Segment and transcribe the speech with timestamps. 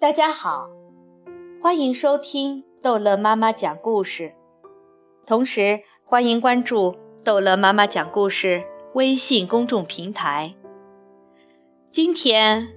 [0.00, 0.70] 大家好，
[1.62, 4.32] 欢迎收听逗乐妈妈讲故事，
[5.26, 10.54] 同时欢迎关注逗乐妈妈讲故事微信公众平台。
[11.92, 12.68] 今天，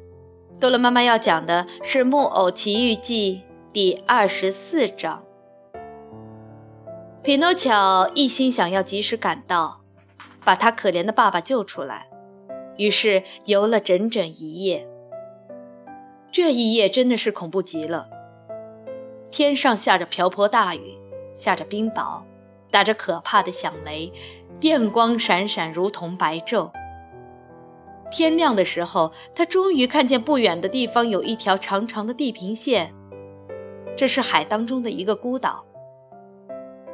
[0.60, 5.24] 逗乐妈妈要讲的是《木偶奇遇记》第二十四章。
[7.24, 9.80] 匹诺乔一心想要及时赶到，
[10.44, 12.10] 把他可怜的爸爸救出来，
[12.76, 14.90] 于是游了整整一夜。
[16.34, 18.10] 这一夜真的是恐怖极了。
[19.30, 20.98] 天上下着瓢泼大雨，
[21.36, 22.24] 下着冰雹，
[22.72, 24.12] 打着可怕的响雷，
[24.60, 26.72] 电光闪闪，如同白昼。
[28.12, 32.92] 天亮的时候，他终于看见不远的地方有一条长长的地平线，
[33.96, 35.64] 这是海当中的一个孤岛。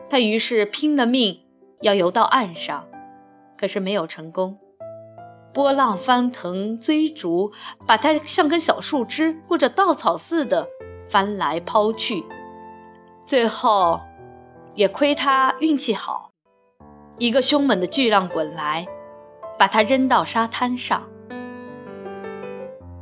[0.09, 1.39] 他于是拼了命
[1.81, 2.85] 要游到岸上，
[3.57, 4.57] 可是没有成功。
[5.53, 7.51] 波浪翻腾，追逐，
[7.87, 10.67] 把它像根小树枝或者稻草似的
[11.09, 12.23] 翻来抛去。
[13.25, 13.99] 最后，
[14.75, 16.31] 也亏他运气好，
[17.17, 18.87] 一个凶猛的巨浪滚来，
[19.57, 21.03] 把他扔到沙滩上。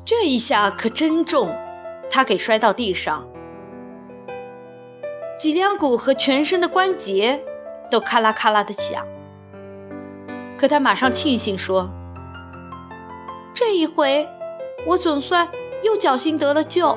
[0.06, 1.54] 这一下可真重，
[2.10, 3.28] 他给摔到地上，
[5.38, 7.44] 脊梁骨和全身的关节
[7.92, 9.06] 都咔啦咔啦的响。
[10.58, 11.92] 可他马上庆幸说。
[13.60, 14.30] 这一回，
[14.86, 15.50] 我总算
[15.82, 16.96] 又侥幸得了救。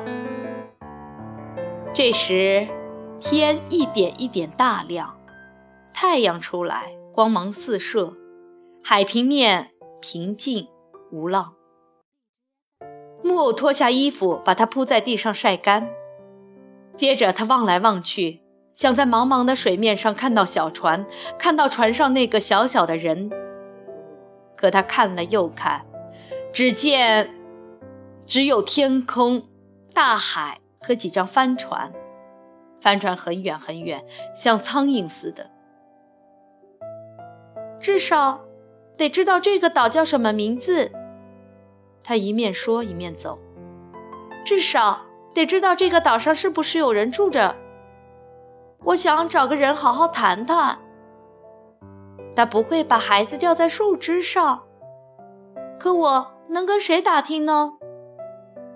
[1.95, 2.69] 这时，
[3.19, 5.19] 天一点一点大亮，
[5.95, 8.13] 太阳出来，光芒四射，
[8.85, 9.71] 海平面
[10.03, 10.69] 平静
[11.11, 11.55] 无浪。
[13.23, 15.89] 木偶脱下衣服，把它铺在地上晒干。
[16.95, 18.43] 接着，他望来望去，
[18.75, 21.07] 想在茫茫的水面上看到小船，
[21.39, 23.31] 看到船上那个小小的人。
[24.55, 25.87] 可他看了又看。
[26.53, 27.31] 只见，
[28.27, 29.49] 只有天空、
[29.95, 31.93] 大海和几张帆船。
[32.81, 35.51] 帆船很远很远，像苍蝇似的。
[37.79, 38.41] 至少，
[38.97, 40.91] 得知道这个岛叫什么名字。
[42.03, 43.39] 他一面说一面走。
[44.45, 45.03] 至少
[45.35, 47.55] 得知道这个岛上是不是有人住着。
[48.85, 50.79] 我想找个人好好谈谈。
[52.35, 54.65] 他不会把孩子吊在树枝上。
[55.79, 56.40] 可我。
[56.53, 57.75] 能跟谁打听呢？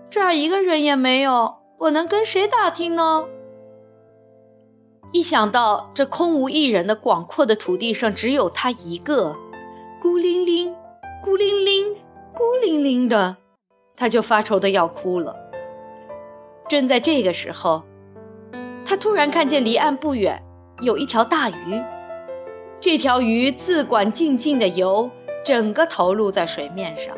[0.09, 3.25] 这儿一个人也没有，我能跟谁打听呢？
[5.11, 9.37] 一想到这空无一人的广阔的土地上只有他一个，
[10.01, 10.73] 孤零零、
[11.21, 11.97] 孤零零、
[12.33, 13.39] 孤零零的，
[13.97, 15.35] 他就发愁的要哭了。
[16.69, 17.83] 正在这个时候，
[18.85, 20.41] 他突然看见离岸不远
[20.81, 21.83] 有一条大鱼，
[22.79, 25.11] 这条鱼自管静静的游，
[25.45, 27.13] 整个头露在水面上。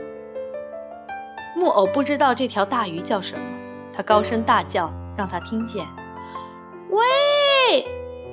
[1.56, 3.42] 木偶不知道这条大鱼叫什么，
[3.90, 5.86] 他高声大叫，让他听见
[6.90, 7.82] ：“喂，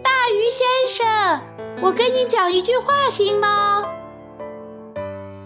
[0.04, 1.40] 大鱼先生，
[1.82, 3.82] 我跟你讲一句话行吗？”“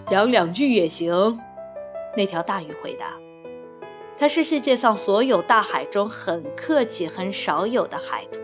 [0.04, 1.38] 讲两句也行。”
[2.16, 3.12] 那条大鱼回答。
[4.16, 8.42] 它是世界上所有大海中很客气、很少有的海豚。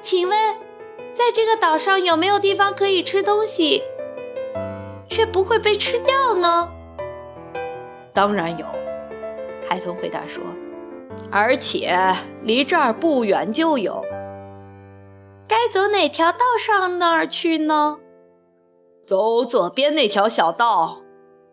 [0.00, 0.54] 请问，
[1.12, 3.82] 在这个岛上有没有地方可以吃东西，
[5.10, 6.70] 却不会被吃掉呢？
[8.14, 8.66] 当然有，
[9.68, 10.42] 海豚回答说
[11.32, 11.96] ：“而且
[12.42, 14.04] 离这儿不远就有。
[15.48, 17.98] 该走哪条道上那儿去呢？
[19.06, 21.02] 走左边那条小道，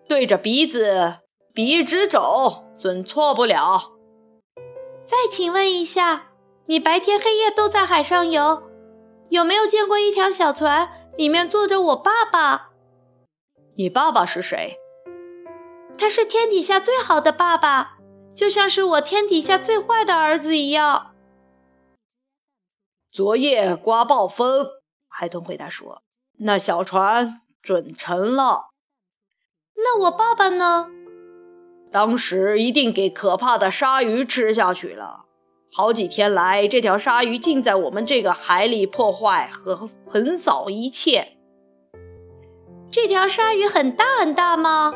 [0.07, 1.19] 对着鼻子
[1.53, 3.93] 笔直走，准错不了。
[5.05, 6.27] 再请问一下，
[6.65, 8.63] 你白天黑夜都在海上游，
[9.29, 12.71] 有没有见过一条小船，里面坐着我爸爸？
[13.77, 14.77] 你爸爸是谁？”
[15.99, 17.97] 他是天底下最好的爸爸，
[18.33, 21.11] 就像是我天底下最坏的儿子一样。
[23.11, 24.65] 昨夜刮暴风，
[25.09, 26.03] 孩童回答说
[26.39, 28.69] ：“那小船准沉了。”
[29.75, 30.87] 那我爸爸呢？
[31.91, 35.25] 当时一定给可怕的鲨鱼吃下去了。
[35.73, 39.75] 好几天来，这条鲨鱼尽在我们这个海里破坏和
[40.07, 41.37] 横扫一切。
[42.89, 44.93] 这条鲨鱼很大很大吗？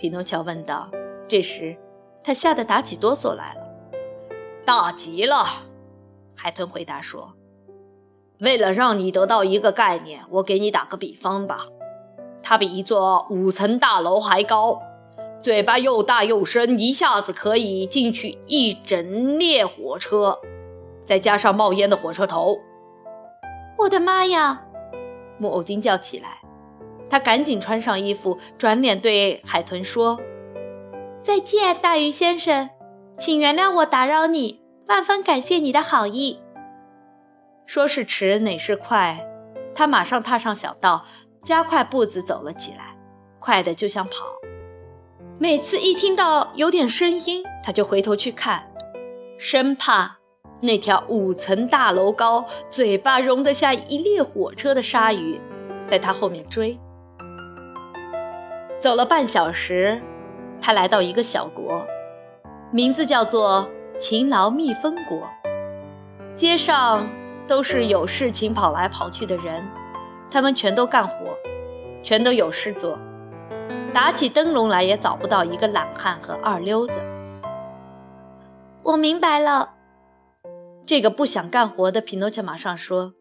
[0.00, 0.90] 匹诺乔问道。
[1.28, 1.76] 这时，
[2.24, 3.60] 他吓得打起哆嗦来了。
[4.64, 5.44] 大极了，
[6.34, 7.34] 海豚回答说
[8.40, 11.66] ：“为了让你得到一个概念，我给你打个比方吧。
[12.42, 14.80] 它比一座五层大楼还高，
[15.42, 20.40] 嘴巴又大又深，一下子可以进去一整列火车，
[21.04, 22.58] 再加上冒烟的火车头。”
[23.76, 24.62] 我的妈呀！
[25.38, 26.39] 木偶惊叫起来。
[27.10, 30.18] 他赶紧穿上衣服，转脸对海豚说
[31.20, 32.70] ：“再见，大鱼先生，
[33.18, 36.40] 请原谅我打扰你，万分感谢你的好意。”
[37.66, 39.26] 说是迟，哪是快？
[39.74, 41.04] 他马上踏上小道，
[41.42, 42.96] 加快步子走了起来，
[43.38, 44.12] 快的就像跑。
[45.38, 48.70] 每次一听到有点声音，他就回头去看，
[49.38, 50.18] 生怕
[50.60, 55.40] 那条五层大楼高、嘴巴容得下一列火车的鲨鱼
[55.86, 56.78] 在他后面追。
[58.80, 60.00] 走了半小时，
[60.58, 61.86] 他来到一个小国，
[62.72, 63.68] 名字叫做
[63.98, 65.28] 勤劳蜜蜂国。
[66.34, 67.06] 街上
[67.46, 69.68] 都是有事情跑来跑去的人，
[70.30, 71.26] 他们全都干活，
[72.02, 72.98] 全都有事做。
[73.92, 76.94] 打起灯笼来也找不到一个懒汉和二流子。
[78.82, 79.74] 我明白了，
[80.86, 83.12] 这个不想干活的匹诺乔马上说：“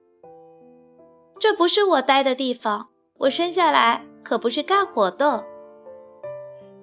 [1.38, 5.44] 这不是我待的地方，我生下来可不是干活的。”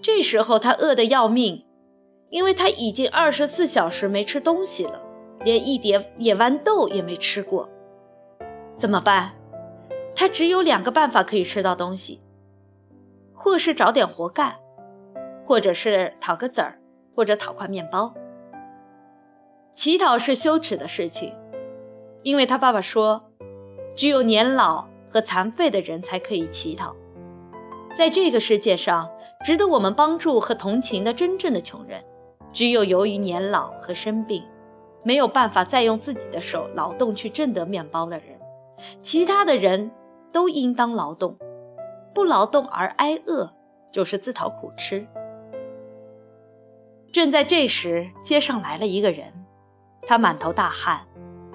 [0.06, 1.66] 这时候他饿得要命，
[2.30, 5.02] 因为他已经二十四小时没吃东西了，
[5.40, 7.68] 连一碟野豌豆也没吃过。
[8.76, 9.32] 怎么办？
[10.14, 12.20] 他只有两个办法可以吃到东西。
[13.34, 14.54] 或是找点活干，
[15.44, 16.78] 或者是讨个子儿，
[17.12, 18.14] 或者讨块面包。
[19.74, 21.34] 乞讨是羞耻的事情，
[22.22, 23.28] 因为他爸爸说，
[23.96, 26.94] 只有年老和残废的人才可以乞讨。
[27.96, 29.10] 在这个世界上，
[29.42, 32.04] 值得我们帮助和同情的真正的穷人，
[32.52, 34.44] 只有由于年老和生病，
[35.02, 38.38] 没有办法再用自己的手劳动去挣得面包的人。
[39.00, 39.90] 其他的人
[40.30, 41.38] 都应当劳动。
[42.12, 43.50] 不劳动而挨饿，
[43.90, 45.06] 就是自讨苦吃。
[47.10, 49.32] 正在这时，街上来了一个人，
[50.02, 51.06] 他满头大汗，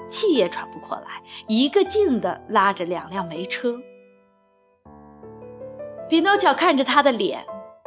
[0.08, 3.80] 气也喘不过来，一个劲地拉着两辆煤车。
[6.12, 7.46] 匹诺乔看着他的脸，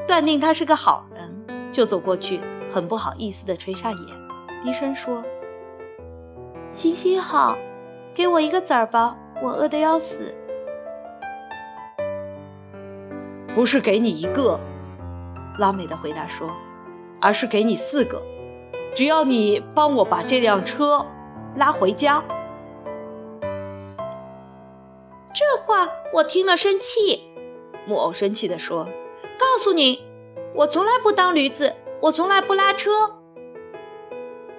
[0.08, 2.40] 断定他是个好人，就走过去，
[2.70, 3.98] 很不好意思地垂下眼，
[4.64, 5.22] 低声说
[6.72, 7.54] ：“行行好，
[8.14, 10.34] 给我一个子儿吧，我饿得要死。”
[13.54, 14.58] 不是给你一个，
[15.58, 16.48] 拉美的回答说，
[17.20, 18.22] 而是给你四个，
[18.94, 21.04] 只要你帮我把这辆车
[21.56, 22.24] 拉回家。
[25.34, 27.33] 这话我听了生气，
[27.86, 28.84] 木偶生气地说
[29.38, 30.02] ：“告诉你，
[30.54, 32.90] 我从来不当驴子，我从来不拉车。”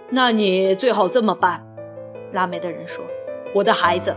[0.09, 1.65] 那你最好这么办，
[2.33, 3.03] 拉煤的人说
[3.55, 4.15] ：“我的孩子，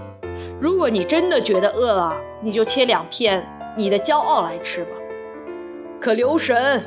[0.60, 3.46] 如果你真的觉得饿了，你就切两片。”
[3.76, 4.90] 你的骄傲来吃吧，
[6.00, 6.82] 可留神，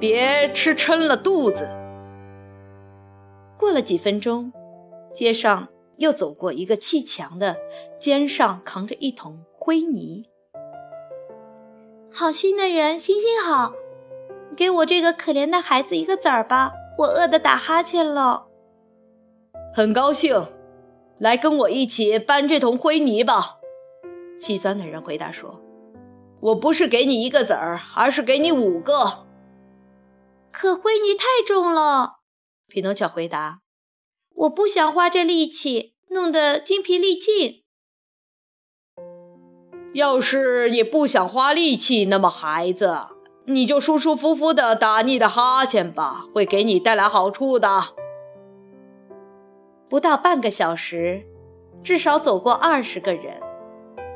[0.00, 1.68] 别吃撑了肚子。
[3.56, 4.52] 过了几分钟，
[5.14, 7.56] 街上又走过一个砌墙的，
[7.96, 10.24] 肩上扛着一桶灰泥。
[12.12, 13.72] 好心的人，心心好，
[14.56, 18.46] 给我这个可怜的孩子一个子儿吧，我饿得打哈欠了。
[19.74, 20.48] 很高兴，
[21.18, 23.58] 来跟我一起搬这桶灰泥吧。
[24.40, 25.60] 细酸的人回答说。
[26.40, 29.26] 我不是给你一个子儿，而是给你五个。
[30.50, 32.20] 可灰泥太重了，
[32.66, 33.60] 匹诺乔回答。
[34.34, 37.59] 我不想花这力气，弄得精疲力尽。
[39.92, 43.06] 要是你不想花力气，那么孩子，
[43.46, 47.68] 你就舒舒服服的打你的哈欠吧，会给你带来好处的。
[49.88, 51.26] 不到半个小时，
[51.82, 53.40] 至少走过二十个人。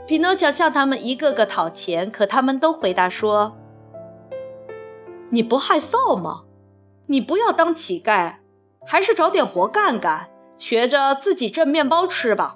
[0.06, 3.56] 匹诺乔向他们一个个讨钱，可他们都回答说
[5.30, 6.42] ：“你不害臊吗？
[7.06, 8.36] 你不要当乞丐，
[8.86, 12.54] 还是找点活干干，学着自己挣面包吃吧。”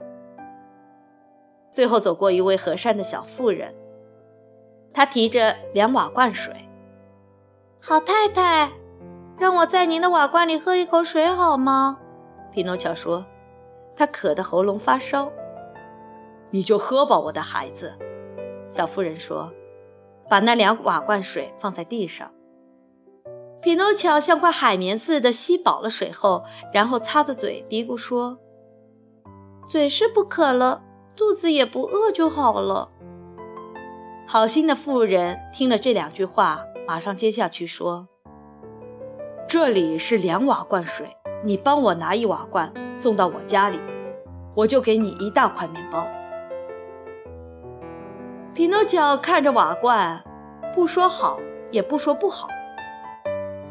[1.78, 3.72] 最后走过一位和善的小妇人，
[4.92, 6.52] 她提着两瓦罐水。
[7.80, 8.72] “好太太，
[9.38, 12.00] 让我在您的瓦罐里喝一口水好吗？”
[12.50, 13.24] 匹诺乔说，
[13.94, 15.30] 他渴得喉咙发烧。
[16.50, 17.96] 你就喝吧，我的孩子。”
[18.68, 19.52] 小妇人说，
[20.28, 22.28] 把那两瓦罐水放在地上。
[23.62, 26.42] 匹诺乔像块海绵似的吸饱了水后，
[26.74, 28.36] 然后擦着嘴，嘀咕说
[29.68, 30.82] ：“嘴是不渴了，
[31.18, 32.90] 肚子也不饿就好了。”
[34.24, 38.06] 好心的妇人听了这两句话，马上接下去说
[39.48, 41.08] ：“这里是两瓦罐水，
[41.44, 43.80] 你帮我拿一瓦罐送到我家里，
[44.54, 46.06] 我就给你一大块面包。”
[48.54, 50.22] 匹诺乔看着瓦罐，
[50.72, 51.40] 不说好，
[51.72, 52.46] 也不说不好。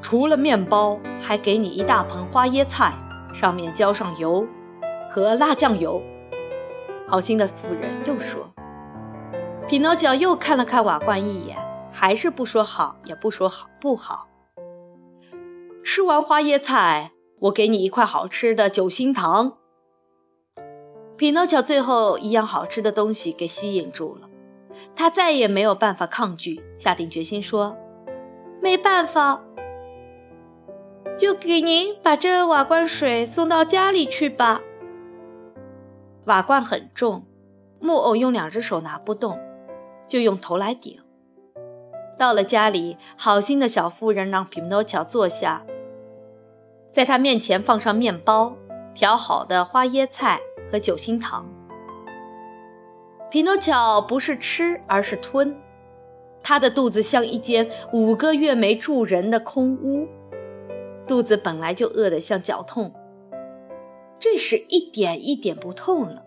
[0.02, 2.94] 除了面包，还给你一大盆花椰菜，
[3.34, 4.46] 上面浇上油
[5.10, 6.02] 和辣酱油。
[7.08, 8.52] 好心的妇人又说。
[9.68, 11.58] 匹诺乔又看了看瓦罐一眼，
[11.92, 14.28] 还是不说好，也不说好不好。
[15.84, 19.58] 吃完花椰菜，我给你一块好吃的酒心糖。
[21.18, 24.30] 匹诺乔最后一样好吃的东西给吸引住了，
[24.96, 27.76] 他再也没有办法抗拒，下定决心说
[28.62, 29.42] ：“没办法，
[31.18, 34.62] 就给您把这瓦罐水送到家里去吧。”
[36.28, 37.24] 瓦罐很重，
[37.80, 39.40] 木偶用两只手拿不动，
[40.10, 41.00] 就用头来顶。
[42.20, 45.66] 到了家里，好心的小妇人让匹诺乔坐下。
[46.92, 48.58] 在他面前放上面包、
[48.94, 51.46] 调好的花椰菜和酒心糖。
[53.32, 55.56] 匹诺乔不是吃，而是吞。
[56.44, 60.06] 他的肚子像一间五个月没住人的空屋，
[61.08, 62.94] 肚子本来就饿得像绞痛，
[64.20, 66.24] 这时一点一点不痛了。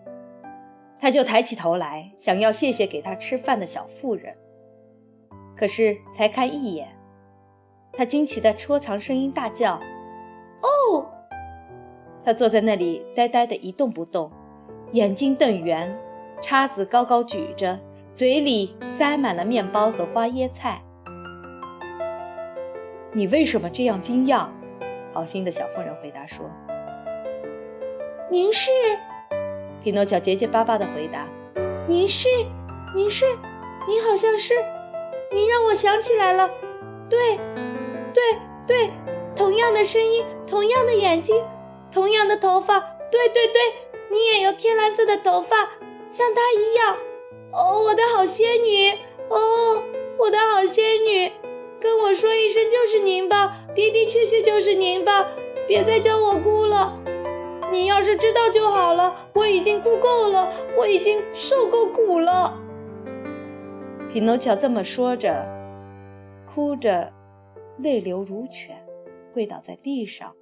[0.99, 4.35] 他就抬起头来，想要谢谢给他吃饭的小妇人。
[5.55, 6.87] 可是才看一眼，
[7.93, 9.81] 他惊奇的戳长声音大叫。
[10.61, 11.05] 哦，
[12.23, 14.31] 他坐在那里，呆呆的一动不动，
[14.91, 15.91] 眼睛瞪圆，
[16.41, 17.79] 叉子高高举着，
[18.13, 20.81] 嘴里塞满了面包和花椰菜。
[23.11, 24.49] 你为什么这样惊讶？
[25.13, 26.49] 好心的小妇人回答说
[28.31, 28.71] ：“您是？”
[29.83, 31.27] 匹诺乔结结巴巴的回答
[31.85, 32.29] ：“您是？
[32.95, 33.25] 您是？
[33.85, 34.53] 您好像是？
[35.33, 36.49] 您让我想起来了，
[37.09, 37.37] 对，
[38.13, 38.23] 对，
[38.65, 38.89] 对。”
[39.35, 41.43] 同样的声音，同样的眼睛，
[41.91, 42.79] 同样的头发。
[43.11, 43.61] 对对对，
[44.09, 45.69] 你也有天蓝色的头发，
[46.09, 46.95] 像她一样。
[47.51, 48.91] 哦，我的好仙女！
[49.27, 49.83] 哦，
[50.17, 51.33] 我的好仙女！
[51.81, 55.27] 跟我说一声就是您吧，的的确确就是您吧，
[55.67, 56.97] 别再叫我哭了。
[57.71, 62.59] 你要是知道就好了，我已经哭够了，我已经受够苦了。
[64.11, 65.45] 匹诺乔这么说着，
[66.45, 67.13] 哭着，
[67.77, 68.85] 泪流如泉。
[69.33, 70.35] 跪倒在地上，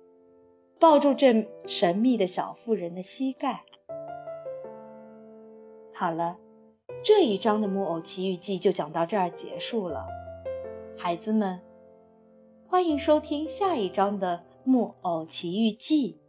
[0.80, 3.64] 抱住这神秘的小妇人的膝盖。
[5.94, 6.38] 好了，
[7.04, 10.08] 这一章的《木偶奇遇记》就讲到这儿结束了。
[10.98, 11.62] 孩子们，
[12.68, 16.20] 欢迎收听下一章的《木偶奇遇记》。